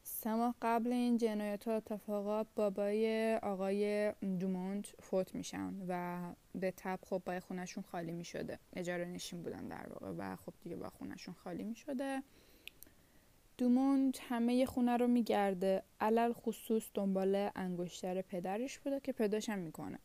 سه 0.07 0.35
ماه 0.35 0.55
قبل 0.63 0.93
این 0.93 1.17
جنایت 1.17 1.69
و 1.69 1.71
اتفاقات 1.71 2.47
بابای 2.55 3.35
آقای 3.35 4.13
دوموند 4.13 4.87
فوت 5.03 5.35
میشن 5.35 5.75
و 5.89 6.21
به 6.55 6.73
تب 6.77 6.99
خب 7.03 7.23
با 7.27 7.41
خونشون 7.41 7.85
خالی 7.85 8.13
می‌شده. 8.13 8.59
اجاره 8.77 9.05
نشین 9.05 9.43
بودن 9.43 9.69
در 9.69 9.87
واقع 9.89 10.13
و 10.19 10.37
خب 10.37 10.53
دیگه 10.63 10.77
با 10.77 10.91
خونشون 10.91 11.35
خالی 11.35 11.65
می‌شده. 11.65 12.23
دوموند 13.59 14.19
همه 14.21 14.67
خونه 14.67 14.97
رو 14.97 15.07
میگرده. 15.07 15.83
علل 16.01 16.33
خصوص 16.33 16.91
دنبال 16.95 17.51
انگشتر 17.57 18.23
پدرش 18.23 18.79
بوده 18.79 19.01
که 19.01 19.13
پیداشم 19.13 19.59
می‌کنه. 19.59 19.99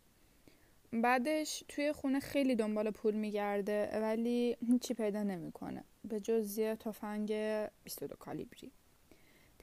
بعدش 0.94 1.63
توی 1.68 1.91
خونه 1.94 2.20
خیلی 2.20 2.56
دنبال 2.56 2.91
پول 2.91 3.15
میگرده 3.15 4.00
ولی 4.01 4.58
هیچی 4.68 4.94
پیدا 4.94 5.24
نمی‌کنه. 5.24 5.84
به 6.03 6.20
جز 6.20 6.58
یه 6.58 6.75
تفنگ 6.75 7.34
22 7.84 8.15
کالیبری. 8.15 8.72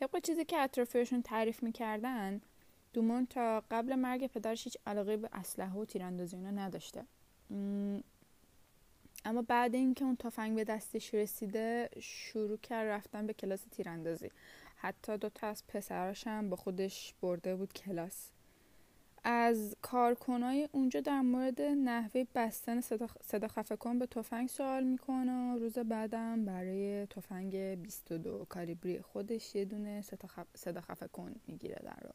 طبق 0.00 0.18
چیزی 0.22 0.44
که 0.44 0.58
اطرافیشون 0.58 1.22
تعریف 1.22 1.62
می‌کردن 1.62 2.40
دومون 2.92 3.26
تا 3.26 3.62
قبل 3.70 3.94
مرگ 3.94 4.26
پدرش 4.26 4.64
هیچ 4.64 4.76
علاقه 4.86 5.16
به 5.16 5.28
اسلحه 5.32 5.74
و 5.74 5.84
تیراندازی 5.84 6.36
اینا 6.36 6.50
نداشته. 6.50 7.04
اما 9.24 9.42
بعد 9.48 9.74
اینکه 9.74 10.04
اون 10.04 10.16
تفنگ 10.16 10.56
به 10.56 10.64
دستش 10.64 11.14
رسیده 11.14 11.90
شروع 12.00 12.56
کرد 12.56 12.88
رفتن 12.88 13.26
به 13.26 13.32
کلاس 13.32 13.64
تیراندازی. 13.70 14.30
حتی 14.76 15.18
دو 15.18 15.28
تا 15.28 15.46
از 15.46 15.66
پسراش 15.66 16.26
هم 16.26 16.50
با 16.50 16.56
خودش 16.56 17.14
برده 17.20 17.56
بود 17.56 17.72
کلاس. 17.72 18.30
از 19.28 19.76
کارکنای 19.82 20.68
اونجا 20.72 21.00
در 21.00 21.20
مورد 21.20 21.60
نحوه 21.62 22.24
بستن 22.34 22.80
صدا, 23.22 23.48
خفه 23.48 23.76
کن 23.76 23.98
به 23.98 24.06
تفنگ 24.06 24.48
سوال 24.48 24.84
می‌کنه. 24.84 25.58
روز 25.58 25.78
بعدم 25.78 26.44
برای 26.44 27.06
تفنگ 27.06 27.56
22 27.56 28.44
کالیبری 28.48 29.00
خودش 29.00 29.54
یه 29.54 29.64
دونه 29.64 30.04
صدا 30.54 30.80
خفه 30.80 31.08
کن 31.08 31.34
می‌گیره 31.46 31.80
در 31.84 31.98
واقع 32.04 32.14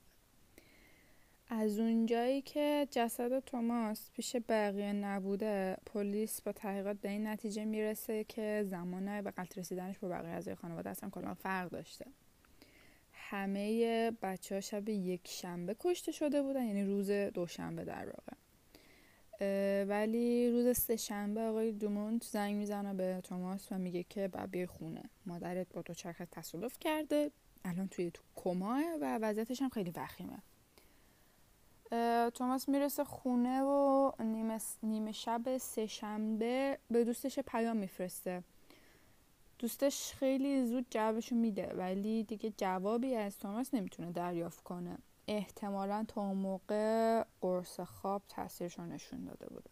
از 1.50 1.80
اونجایی 1.80 2.42
که 2.42 2.88
جسد 2.92 3.40
توماس 3.40 4.10
پیش 4.14 4.36
بقیه 4.50 4.94
نبوده 4.94 5.78
پلیس 5.86 6.42
با 6.42 6.52
تحقیقات 6.52 6.98
به 6.98 7.10
این 7.10 7.28
نتیجه 7.28 7.66
می‌رسه 7.66 8.24
که 8.24 8.66
زمان 8.68 9.22
به 9.22 9.32
قتل 9.32 9.62
رسیدنش 9.62 10.00
با 10.00 10.08
بقیه 10.08 10.30
اعضای 10.30 10.56
خانواده 10.56 10.90
اصلا 10.90 11.10
کلا 11.10 11.34
فرق 11.34 11.70
داشته. 11.70 12.06
همه 13.32 14.12
بچه 14.12 14.56
ها 14.56 14.62
شب 14.62 14.90
یک 14.90 15.28
شنبه 15.28 15.76
کشته 15.80 16.12
شده 16.12 16.42
بودن 16.42 16.66
یعنی 16.66 16.84
روز 16.84 17.12
دوشنبه 17.12 17.86
در 17.86 18.06
واقع. 18.06 18.34
ولی 19.84 20.52
روز 20.52 20.78
سه 20.78 20.96
شنبه 20.96 21.42
آقای 21.42 21.72
دومونت 21.72 22.24
زنگ 22.24 22.56
می‌زنه 22.56 22.94
به 22.94 23.22
توماس 23.24 23.72
و 23.72 23.78
میگه 23.78 24.04
که 24.04 24.28
بعد 24.28 24.66
خونه. 24.66 25.04
مادرت 25.26 25.68
با 25.74 25.82
تو 25.82 25.94
چرخ 25.94 26.22
تصادف 26.32 26.80
کرده. 26.80 27.32
الان 27.66 27.88
توی 27.88 28.12
تو 28.12 28.24
کماه 28.36 28.84
و 29.02 29.20
وضعیتش 29.22 29.62
هم 29.62 29.70
خیلی 29.70 29.92
وخیمه. 29.96 30.38
توماس 32.30 32.70
می‌رسه 32.70 33.04
خونه 33.04 33.62
و 33.62 34.12
نیمه, 34.20 34.60
نیمه 34.84 35.12
شب 35.12 35.58
سه 35.58 35.88
شنبه 35.88 36.78
به 36.92 37.04
دوستش 37.06 37.40
پیام 37.40 37.78
میفرسته. 37.78 38.44
دوستش 39.62 40.14
خیلی 40.14 40.66
زود 40.66 40.86
جوابشو 40.90 41.36
میده 41.36 41.74
ولی 41.74 42.24
دیگه 42.24 42.54
جوابی 42.58 43.16
از 43.16 43.38
توماس 43.38 43.74
نمی‌تونه 43.74 44.12
دریافت 44.12 44.64
کنه. 44.64 44.98
احتمالا 45.28 46.06
تا 46.08 46.22
اون 46.22 46.38
موقع 46.38 47.24
قرص 47.42 47.80
خواب 47.80 48.22
تاثیرشو 48.30 48.86
نشون 48.86 49.26
داده 49.26 49.46
بوده. 49.46 49.70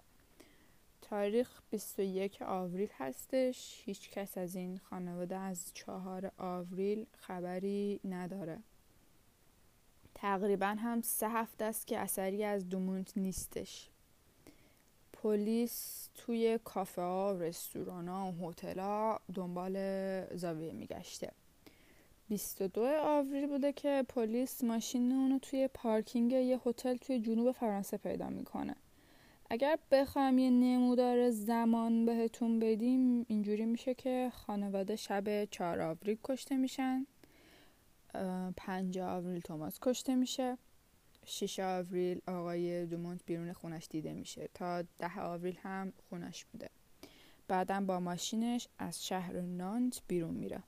تاریخ 1.01 1.61
21 1.71 2.41
آوریل 2.41 2.89
هستش. 2.97 3.81
هیچ 3.85 4.09
کس 4.09 4.37
از 4.37 4.55
این 4.55 4.77
خانواده 4.77 5.37
از 5.37 5.71
چهار 5.73 6.31
آوریل 6.37 7.05
خبری 7.17 7.99
نداره. 8.03 8.59
تقریبا 10.15 10.75
هم 10.79 11.01
سه 11.01 11.29
هفته 11.29 11.65
است 11.65 11.87
که 11.87 11.99
اثری 11.99 12.43
از 12.43 12.69
دومونت 12.69 13.17
نیستش. 13.17 13.89
پلیس 15.23 16.09
توی 16.15 16.59
کافه 16.63 17.01
ها، 17.01 17.31
رستوران 17.31 18.07
ها 18.07 18.31
و 18.31 18.49
هتل 18.49 18.79
ها 18.79 19.19
دنبال 19.33 19.75
زاویه 20.35 20.73
میگشته. 20.73 21.31
22 22.29 22.85
آوریل 23.01 23.47
بوده 23.47 23.73
که 23.73 24.05
پلیس 24.09 24.63
ماشین 24.63 25.11
اونو 25.11 25.39
توی 25.39 25.69
پارکینگ 25.73 26.31
یه 26.31 26.59
هتل 26.65 26.97
توی 26.97 27.19
جنوب 27.19 27.51
فرانسه 27.51 27.97
پیدا 27.97 28.29
می‌کنه. 28.29 28.75
اگر 29.49 29.79
بخوام 29.91 30.37
یه 30.37 30.49
نمودار 30.49 31.29
زمان 31.29 32.05
بهتون 32.05 32.59
بدیم 32.59 33.25
اینجوری 33.27 33.65
میشه 33.65 33.93
که 33.93 34.31
خانواده 34.33 34.95
شب 34.95 35.45
4 35.45 35.81
آوریل 35.81 36.17
کشته 36.23 36.57
میشن 36.57 37.07
5 38.57 38.97
آوریل 38.97 39.41
توماس 39.41 39.79
کشته 39.81 40.15
میشه. 40.15 40.57
6 41.29 41.59
آوریل 41.59 42.21
آقای 42.27 42.85
دومونت 42.85 43.21
بیرون 43.25 43.53
خونش 43.53 43.87
دیده 43.89 44.13
میشه. 44.13 44.49
تا 44.53 44.81
ده 44.81 45.19
آوریل 45.19 45.57
هم 45.63 45.93
خونش 46.09 46.45
بوده. 46.45 46.69
بعدم 47.47 47.85
با 47.85 47.99
ماشینش 47.99 48.67
از 48.79 49.05
شهر 49.05 49.41
نانت 49.41 50.01
بیرون 50.07 50.33
میره. 50.33 50.63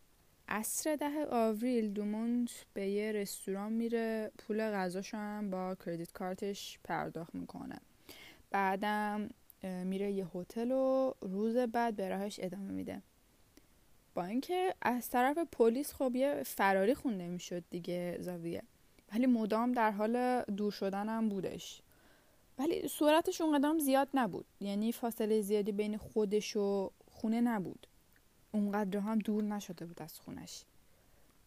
عصر 0.47 0.95
ده 0.95 1.25
آوریل 1.31 1.93
دومونت 1.93 2.65
به 2.73 2.87
یه 2.87 3.11
رستوران 3.11 3.73
میره. 3.73 4.31
پول 4.37 4.71
غذاشو 4.71 5.17
هم 5.17 5.49
با 5.49 5.75
کردیت 5.85 6.11
کارتش 6.11 6.79
پرداخت 6.83 7.35
می‌کنه. 7.35 7.79
بعدم 8.51 9.29
میره 9.63 10.11
یه 10.11 10.27
هتل 10.35 10.71
و 10.71 11.13
روز 11.21 11.57
بعد 11.57 11.95
به 11.95 12.09
راهش 12.09 12.39
ادامه 12.43 12.71
میده. 12.71 13.01
با 14.13 14.25
اینکه 14.25 14.75
از 14.81 15.09
طرف 15.09 15.37
پلیس 15.37 15.93
خب 15.93 16.15
یه 16.15 16.43
فراری 16.45 16.93
خونده 16.93 17.27
می‌شد 17.27 17.63
دیگه 17.69 18.17
زاویه. 18.19 18.63
ولی 19.13 19.25
مدام 19.25 19.71
در 19.71 19.91
حال 19.91 20.41
دور 20.41 20.71
شدن 20.71 21.09
هم 21.09 21.29
بودش. 21.29 21.81
ولی 22.59 22.87
صورتش 22.87 23.41
اونقدر 23.41 23.79
زیاد 23.79 24.07
نبود. 24.13 24.45
یعنی 24.59 24.91
فاصله 24.91 25.41
زیادی 25.41 25.71
بین 25.71 25.97
خودش 25.97 26.55
و 26.55 26.91
خونه 27.11 27.41
نبود. 27.41 27.87
اونقدر 28.51 28.99
هم 28.99 29.19
دور 29.19 29.43
نشده 29.43 29.85
بود 29.85 30.01
از 30.01 30.19
خونش. 30.19 30.63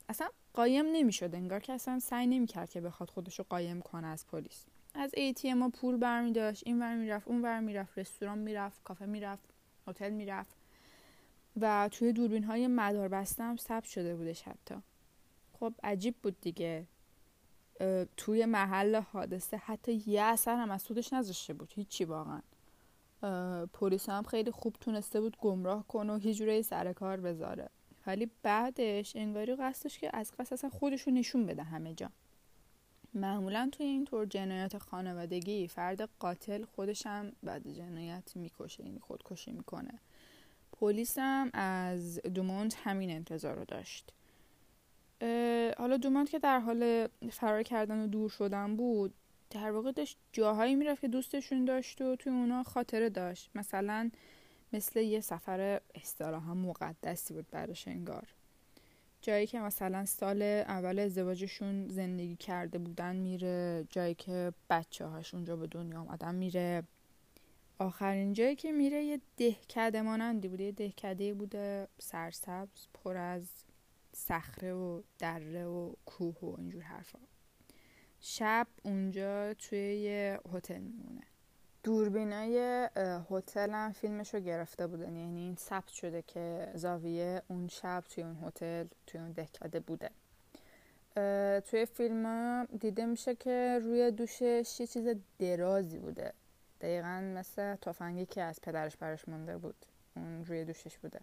اصلا 0.09 0.29
قایم 0.55 0.87
نمی‌شد. 0.87 1.35
انگار 1.35 1.61
که 1.61 1.73
اصلا 1.73 1.99
سعی 1.99 2.27
نمی‌کرد 2.27 2.71
که 2.71 2.81
بخواد 2.81 3.11
خودش 3.11 3.39
رو 3.39 3.45
قایم 3.49 3.81
کنه 3.81 4.07
از 4.07 4.27
پلیس. 4.27 4.65
از 4.95 5.11
ATM 5.11 5.61
ها 5.61 5.69
پول 5.69 5.97
برمی 5.97 6.33
داشت 6.33 6.63
این 6.67 6.83
ور 6.83 6.95
می‌رفت 6.97 7.29
اون 7.29 7.43
ور 7.43 7.61
می‌رفت. 7.61 7.99
رستوران 7.99 8.39
می‌رفت 8.39 8.83
کافه 8.85 9.07
می‌رفت 9.07 9.49
هتل 9.87 10.11
می‌رفت. 10.11 10.57
و 11.61 11.89
توی 11.93 12.13
دوربین 12.13 12.45
های 12.45 12.67
مدار 12.67 13.09
بسته 13.09 13.43
هم 13.43 13.57
ثبت 13.57 13.85
شده 13.85 14.17
بودش 14.17 14.43
حتی. 14.43 14.75
خب 15.61 15.75
عجیب 15.85 16.15
بود 16.23 16.41
دیگه. 16.41 16.87
توی 18.17 18.45
محل 18.47 18.95
حادثه 18.95 19.57
حتی 19.57 20.03
یه 20.07 20.23
اثر 20.23 20.57
هم 20.57 20.71
از 20.71 20.87
خودش 20.87 21.13
نذاشته 21.13 21.55
بود 21.55 21.73
هیچی 21.75 22.05
واقعا. 22.05 22.41
پلیس 23.73 24.09
هم 24.09 24.23
خیلی 24.23 24.51
خوب 24.51 24.77
تونسته 24.81 25.21
بود 25.21 25.37
گمراه 25.41 25.87
کنه 25.89 26.13
و 26.13 26.17
هیچ 26.17 26.39
جوری 26.39 26.63
سر 26.63 26.93
کار 26.93 27.21
بذاره. 27.21 27.69
ولی 28.07 28.31
بعدش 28.43 29.17
انگاری 29.17 29.57
قصدش 29.57 29.99
که 29.99 30.11
از 30.17 30.33
قصد 30.39 30.53
اصلا 30.53 30.71
خودشو 30.71 31.11
نشون 31.11 31.47
بده 31.47 31.63
همه 31.63 31.95
جا. 31.95 32.11
معمولا 33.15 33.69
توی 33.73 33.87
این 33.87 34.05
طور 34.05 34.27
جنایت 34.27 34.79
خانوادگی 34.79 35.69
فرد 35.69 36.09
قاتل 36.19 36.65
خودش 36.65 37.07
هم 37.07 37.33
بعد 37.43 37.73
جنایت 37.73 38.37
می‌کشه 38.37 38.85
یعنی 38.85 38.99
خودکشی 39.01 39.53
می‌کنه. 39.53 39.99
پلیس 40.73 41.19
هم 41.19 41.51
از 41.53 42.21
دومونت 42.21 42.77
همین 42.85 43.11
انتظار 43.11 43.55
رو 43.55 43.65
داشت. 43.65 44.13
حالا 45.79 45.97
دومونت 45.97 46.31
که 46.31 46.39
در 46.39 46.61
حال 46.61 47.09
فرار 47.31 47.63
کردن 47.63 48.05
و 48.05 48.07
دور 48.07 48.31
شدن 48.31 48.77
بود 48.77 49.15
در 49.51 49.71
واقع 49.71 49.93
داشت 49.93 50.19
جاهایی 50.33 50.75
می‌رفت 50.75 51.01
که 51.01 51.09
دوستشون 51.09 51.65
داشت 51.65 52.01
و 52.03 52.17
توی 52.17 52.33
اونا 52.33 52.63
خاطره 52.63 53.09
داشت. 53.09 53.51
مثلا 53.55 54.11
مثل 54.73 55.01
یه 55.01 55.21
سفر 55.21 55.81
اصطلاحا 55.95 56.55
مقدسی 56.55 57.35
بود 57.35 57.47
براش 57.51 57.89
انگار. 57.89 58.29
جایی 59.23 59.47
که 59.47 59.61
مثلا 59.61 60.05
سال 60.05 60.43
اول 60.43 60.99
ازدواجشون 60.99 61.89
زندگی 61.89 62.37
کرده 62.37 62.79
بودن 62.79 63.17
میره 63.17 63.87
جایی 63.91 64.15
که 64.15 64.53
بچه 64.71 65.07
هاش 65.07 65.35
اونجا 65.35 65.57
به 65.57 65.67
دنیا 65.67 66.01
آمدن 66.01 66.35
میره. 66.35 66.83
آخرین 67.79 68.33
جایی 68.33 68.57
که 68.57 68.73
میره 68.73 69.05
یه 69.05 69.21
دهکده 69.37 70.03
مانندی 70.03 70.49
بوده 70.49 70.65
یه 70.65 70.73
دهکده 70.73 71.35
بوده 71.35 71.89
سرسبز 71.99 72.87
پر 72.95 73.17
از 73.17 73.43
صخره 74.15 74.73
و 74.73 75.03
دره 75.19 75.67
و 75.67 75.93
کوه 76.07 76.39
و 76.43 76.55
اینجور 76.59 76.83
حرفا. 76.83 77.19
شب 78.21 78.67
اونجا 78.83 79.55
توی 79.55 79.79
یه 79.79 80.41
هتل 80.53 80.81
میمونه. 80.81 81.23
دوربینای 81.83 82.89
هتل 83.31 83.71
هم 83.71 83.93
فیلمش 83.93 84.35
رو 84.35 84.41
گرفته 84.41 84.87
بودن. 84.87 85.17
یعنی 85.17 85.41
این 85.41 85.57
ثبت 85.57 85.89
شده 85.89 86.23
که 86.23 86.73
زاویه 86.75 87.43
اون 87.49 87.69
شب 87.69 88.05
توی 88.09 88.25
اون 88.25 88.39
هتل 88.43 88.87
توی 89.07 89.21
اون 89.21 89.33
دهکده 89.33 89.81
بوده. 89.81 90.11
توی 91.61 91.87
فیلم 91.87 92.65
دیده 92.65 93.07
میشه 93.07 93.35
که 93.35 93.81
روی 93.83 94.11
دوشش 94.11 94.77
یه 94.81 94.87
چیز 94.87 95.09
درازی 95.39 95.99
بوده. 95.99 96.33
دقیقا 96.81 97.33
مثل 97.37 97.77
تفنگی 97.77 98.27
که 98.27 98.43
از 98.43 98.61
پدرش 98.61 98.97
برش 98.97 99.29
مونده 99.29 99.59
بود. 99.59 99.87
اون 100.17 100.45
روی 100.45 100.65
دوشش 100.65 100.99
بوده. 100.99 101.21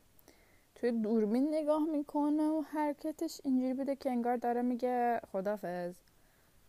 توی 0.82 0.92
دوربین 0.92 1.54
نگاه 1.54 1.86
می‌کنه 1.86 2.44
و 2.44 2.62
حرکتش 2.62 3.42
اینجوری 3.44 3.74
بوده 3.74 3.96
که 3.96 4.10
انگار 4.10 4.38
داره 4.38 4.62
میگه 4.62 5.22
خدافز 5.32 5.96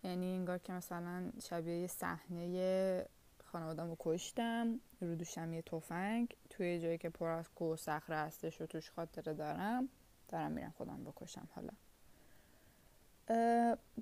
یعنی 0.05 0.35
انگار 0.35 0.59
که 0.59 0.73
مثلا 0.73 1.33
شبیه 1.43 1.81
یه 1.81 1.87
صحنه 1.87 3.07
خانوادم 3.45 3.89
رو 3.89 3.97
کشتم 3.99 4.81
رو 5.01 5.15
دوشم 5.15 5.53
یه 5.53 5.63
تفنگ 5.63 6.37
توی 6.51 6.81
جایی 6.81 6.99
که 6.99 7.09
پر 7.09 7.27
از 7.27 7.49
کوه 7.49 7.73
و 7.73 7.77
صخره 7.77 8.17
هستش 8.17 8.61
و 8.61 8.67
توش 8.67 8.91
خاطره 8.91 9.35
دارم 9.35 9.89
دارم 10.29 10.53
میرم 10.53 10.75
خودم 10.77 11.05
بکشم 11.05 11.49
حالا. 11.55 11.73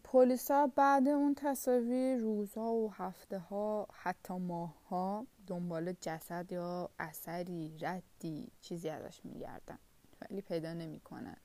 پلیسا 0.04 0.66
بعد 0.66 1.08
اون 1.08 1.34
تصاویر 1.34 2.16
روزها 2.16 2.72
و 2.72 2.92
هفته 2.92 3.38
ها 3.38 3.88
حتی 3.92 4.34
ماه 4.34 4.88
ها 4.88 5.26
دنبال 5.46 5.92
جسد 6.00 6.52
یا 6.52 6.90
اثری 6.98 7.78
ردی 7.80 8.52
چیزی 8.60 8.88
ازش 8.88 9.24
میگردن. 9.24 9.78
ولی 10.20 10.40
پیدا 10.40 10.72
نمی‌کنن. 10.74 11.36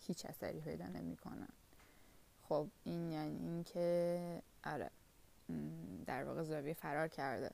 هیچ 0.00 0.26
اثری 0.26 0.60
پیدا 0.60 0.86
نمی‌کنن. 0.86 1.48
خب 2.42 2.68
این 2.84 3.10
یعنی 3.10 3.38
اینکه 3.38 4.42
آره 4.64 4.90
در 6.06 6.24
واقع 6.24 6.42
زاویه 6.42 6.74
فرار 6.74 7.08
کرده. 7.08 7.50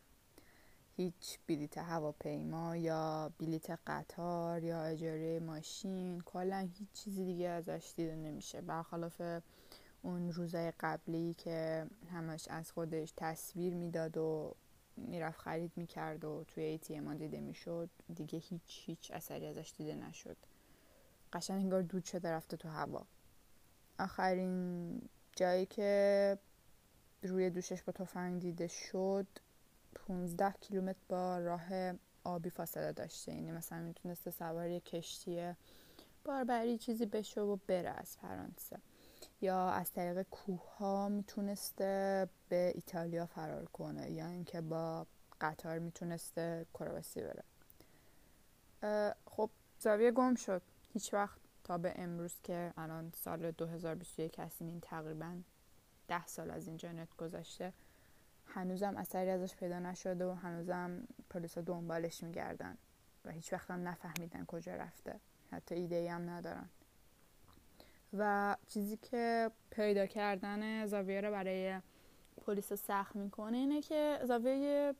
هیچ 0.96 1.38
بلیت 1.46 1.78
هواپیما 1.78 2.76
یا 2.76 3.32
بلیت 3.38 3.70
قطار 3.86 4.64
یا 4.64 4.82
اجاره 4.82 5.40
ماشین 5.40 6.20
کلا 6.20 6.68
هیچ 6.78 6.88
چیزی 6.92 7.24
دیگه 7.24 7.48
ازش 7.48 7.92
دیده 7.96 8.16
نمیشه. 8.16 8.60
برخلاف 8.60 9.22
اون 10.02 10.32
روزای 10.32 10.72
قبلی 10.80 11.34
که 11.34 11.86
همش 12.12 12.48
از 12.48 12.72
خودش 12.72 13.12
تصویر 13.16 13.74
می‌داد 13.74 14.16
و 14.16 14.54
می‌رفت 14.96 15.40
خرید 15.40 15.72
می‌کرد 15.76 16.24
و 16.24 16.44
توی 16.44 16.64
ایتیما 16.64 17.14
دیده 17.14 17.40
می‌شد 17.40 17.90
دیگه 18.14 18.38
هیچ 18.38 18.82
هیچ 18.86 19.10
اثری 19.10 19.46
ازش 19.46 19.72
دیده 19.76 19.94
نشد. 19.94 20.36
قشنگ 21.32 21.62
انگار 21.62 21.82
دود 21.82 22.04
شده 22.04 22.30
رفته 22.30 22.56
تو 22.56 22.68
هوا. 22.68 23.06
آخرین 23.98 25.00
جایی 25.36 25.66
که 25.66 26.38
روی 27.22 27.50
دوشش 27.50 27.82
با 27.82 27.92
تفنگ 27.92 28.40
دیده 28.42 28.68
شد 28.68 29.26
15 29.94 30.54
کیلومتر 30.60 30.98
با 31.08 31.38
راه 31.38 31.92
آبی 32.24 32.50
فاصله 32.50 32.92
داشته. 32.92 33.32
یعنی 33.34 33.52
مثلا 33.52 33.78
می‌تونسته 33.78 34.30
سوار 34.30 34.78
کشتی 34.78 35.52
باربری 36.24 36.78
چیزی 36.78 37.06
بشه 37.06 37.40
و 37.40 37.56
بره 37.66 37.88
از 37.90 38.16
فرانسه. 38.16 38.78
یا 39.40 39.68
از 39.68 39.92
طریق 39.92 40.22
کوه 40.22 40.76
ها 40.76 41.08
می‌تونسته 41.08 42.28
به 42.48 42.72
ایتالیا 42.74 43.26
فرار 43.26 43.64
کنه. 43.64 44.10
یا 44.10 44.26
اینکه 44.26 44.60
با 44.60 45.06
قطار 45.40 45.78
می‌تونسته 45.78 46.66
کرواسی 46.74 47.20
بره. 47.22 47.44
خب 49.26 49.50
زاویه 49.80 50.10
گم 50.10 50.34
شد. 50.34 50.62
هیچ 50.96 51.14
وقت 51.14 51.40
تا 51.64 51.78
به 51.78 51.92
امروز 51.96 52.34
که 52.42 52.72
الان 52.76 53.12
سال 53.16 53.50
2021 53.50 54.38
هستیم 54.38 54.68
این 54.68 54.80
تقریبا 54.80 55.36
ده 56.08 56.26
سال 56.26 56.50
از 56.50 56.66
این 56.66 56.76
جنت 56.76 57.16
گذشته 57.16 57.72
هنوزم 58.46 58.96
اثری 58.96 59.30
ازش 59.30 59.56
پیدا 59.56 59.78
نشده 59.78 60.26
و 60.26 60.32
هنوزم 60.32 61.08
پلیسا 61.30 61.60
دنبالش 61.60 62.22
میگردن 62.22 62.78
و 63.24 63.30
هیچ 63.30 63.52
وقت 63.52 63.70
هم 63.70 63.88
نفهمیدن 63.88 64.44
کجا 64.44 64.74
رفته. 64.74 65.20
حتی 65.50 65.74
ایده 65.74 65.96
ای 65.96 66.08
هم 66.08 66.30
ندارن. 66.30 66.68
و 68.12 68.56
چیزی 68.66 68.96
که 68.96 69.50
پیدا 69.70 70.06
کردن 70.06 70.86
زاویه 70.86 71.20
رو 71.20 71.30
برای 71.30 71.80
پلیس 72.46 72.72
سخت 72.72 73.16
می‌کنه 73.16 73.56
اینه 73.56 73.82
که 73.82 74.20
زاویه 74.24 74.94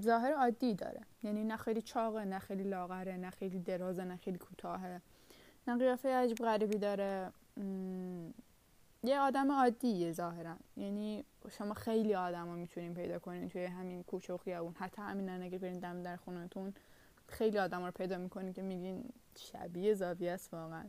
ظاهر 0.00 0.32
عادی 0.32 0.74
داره. 0.74 1.00
یعنی 1.22 1.44
نه 1.44 1.56
خیلی 1.56 1.82
چاقه 1.82 2.24
نه 2.24 2.38
خیلی 2.38 2.62
لاغره 2.62 3.16
نه 3.16 3.30
خیلی 3.30 3.58
درازه 3.58 4.04
نه 4.04 4.16
خیلی 4.16 4.38
کوتاهه. 4.38 5.00
نه 5.68 5.78
قیافه 5.78 6.08
عجب 6.08 6.44
غریبی 6.44 6.78
داره. 6.78 7.32
یه 9.04 9.18
آدم 9.18 9.52
عادیه 9.52 10.12
ظاهرا. 10.12 10.56
یعنی 10.76 11.24
شما 11.50 11.74
خیلی 11.74 12.14
آدم 12.14 12.48
رو 12.50 12.56
می‌تونین 12.56 12.94
پیدا 12.94 13.18
کنین 13.18 13.48
توی 13.48 13.64
همین 13.64 14.02
کوچه 14.02 14.34
و 14.34 14.36
خیابون. 14.36 14.74
حتی 14.78 15.02
همین 15.02 15.42
اگه 15.42 15.58
برین 15.58 15.78
دم 15.78 16.02
در 16.02 16.16
خونتون 16.16 16.74
خیلی 17.26 17.58
آدم 17.58 17.84
رو 17.84 17.90
پیدا 17.90 18.18
می‌کنین 18.18 18.52
که 18.52 18.62
میگین 18.62 19.04
شبیه 19.36 19.94
زاویه 19.94 20.32
است 20.32 20.54
واقعا. 20.54 20.84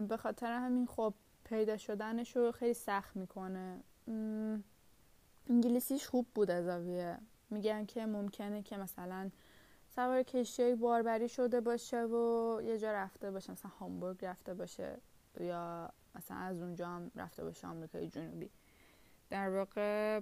به 0.00 0.16
خاطر 0.16 0.52
همین 0.52 0.86
خب 0.86 1.14
پیدا 1.44 1.76
شدنش 1.76 2.36
رو 2.36 2.52
خیلی 2.52 2.74
سخت 2.74 3.16
می‌کنه. 3.16 3.80
انگلیسیش 5.48 6.06
خوب 6.06 6.26
بود 6.34 6.50
از 6.50 6.64
زاویه. 6.64 7.18
میگن 7.50 7.86
که 7.86 8.06
ممکنه 8.06 8.62
که 8.62 8.76
مثلا 8.76 9.30
سوار 9.94 10.22
کشتی 10.22 10.74
باربری 10.74 11.28
شده 11.28 11.60
باشه 11.60 12.02
و 12.02 12.60
یه 12.64 12.78
جا 12.78 12.92
رفته 12.92 13.30
باشه 13.30 13.52
مثلا 13.52 13.70
هامبورگ 13.70 14.24
رفته 14.24 14.54
باشه 14.54 14.98
یا 15.40 15.90
مثلا 16.14 16.36
از 16.36 16.62
اونجا 16.62 16.88
هم 16.88 17.10
رفته 17.16 17.44
باشه 17.44 17.66
آمریکای 17.66 18.08
جنوبی. 18.08 18.50
در 19.30 19.50
واقع 19.50 20.20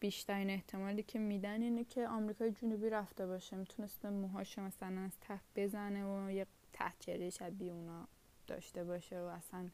بیشترین 0.00 0.50
احتمالی 0.50 1.02
که 1.02 1.18
میدن 1.18 1.62
اینه 1.62 1.84
که 1.84 2.08
آمریکای 2.08 2.50
جنوبی 2.50 2.90
رفته 2.90 3.26
باشه. 3.26 3.56
می‌تونسته 3.56 4.10
موهاش 4.10 4.58
مثلا 4.58 5.00
از 5.00 5.12
ته 5.20 5.40
بزنه 5.56 6.26
و 6.26 6.30
یه 6.30 6.46
تحت 6.72 7.28
شبیه 7.30 7.72
اونا 7.72 8.08
داشته 8.46 8.84
باشه 8.84 9.20
و 9.20 9.24
اصلا 9.24 9.68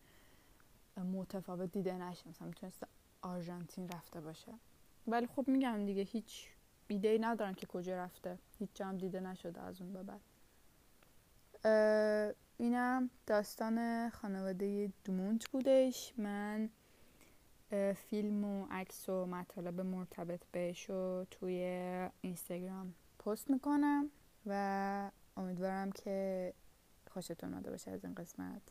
متفاوت 0.96 1.72
دیده 1.72 1.94
نشه. 1.94 2.28
مثلا 2.28 2.48
می‌تونسته 2.48 2.86
آرژانتین 3.22 3.88
رفته 3.88 4.20
باشه. 4.20 4.52
ولی 5.08 5.26
خب 5.26 5.48
میگم 5.48 5.86
دیگه 5.86 6.02
هیچ 6.02 6.48
ایده 6.88 7.08
ای 7.08 7.18
ندارن 7.18 7.54
که 7.54 7.66
کجا 7.66 7.96
رفته. 7.96 8.38
هیچ 8.58 8.70
جام 8.74 8.96
دیده 8.96 9.20
نشده 9.20 9.60
از 9.60 9.80
اون 9.80 9.92
به 9.92 10.02
بعد. 10.02 10.20
اینم 12.58 13.10
داستان 13.26 14.08
خانواده 14.10 14.92
دومونت 15.04 15.48
بودش. 15.48 16.12
من 16.16 16.70
فیلم 17.94 18.44
و 18.44 18.66
عکس 18.70 19.08
و 19.08 19.26
مطالب 19.26 19.80
مرتبط 19.80 20.40
بهش 20.52 20.90
رو 20.90 21.26
توی 21.30 21.62
اینستاگرام 22.20 22.94
پست 23.18 23.50
می‌کنم 23.50 24.10
و 24.46 25.10
امیدوارم 25.36 25.92
که 25.92 26.52
خوشتون 27.10 27.52
اومده 27.54 27.70
باشه 27.70 27.90
از 27.90 28.04
این 28.04 28.14
قسمت. 28.14 28.62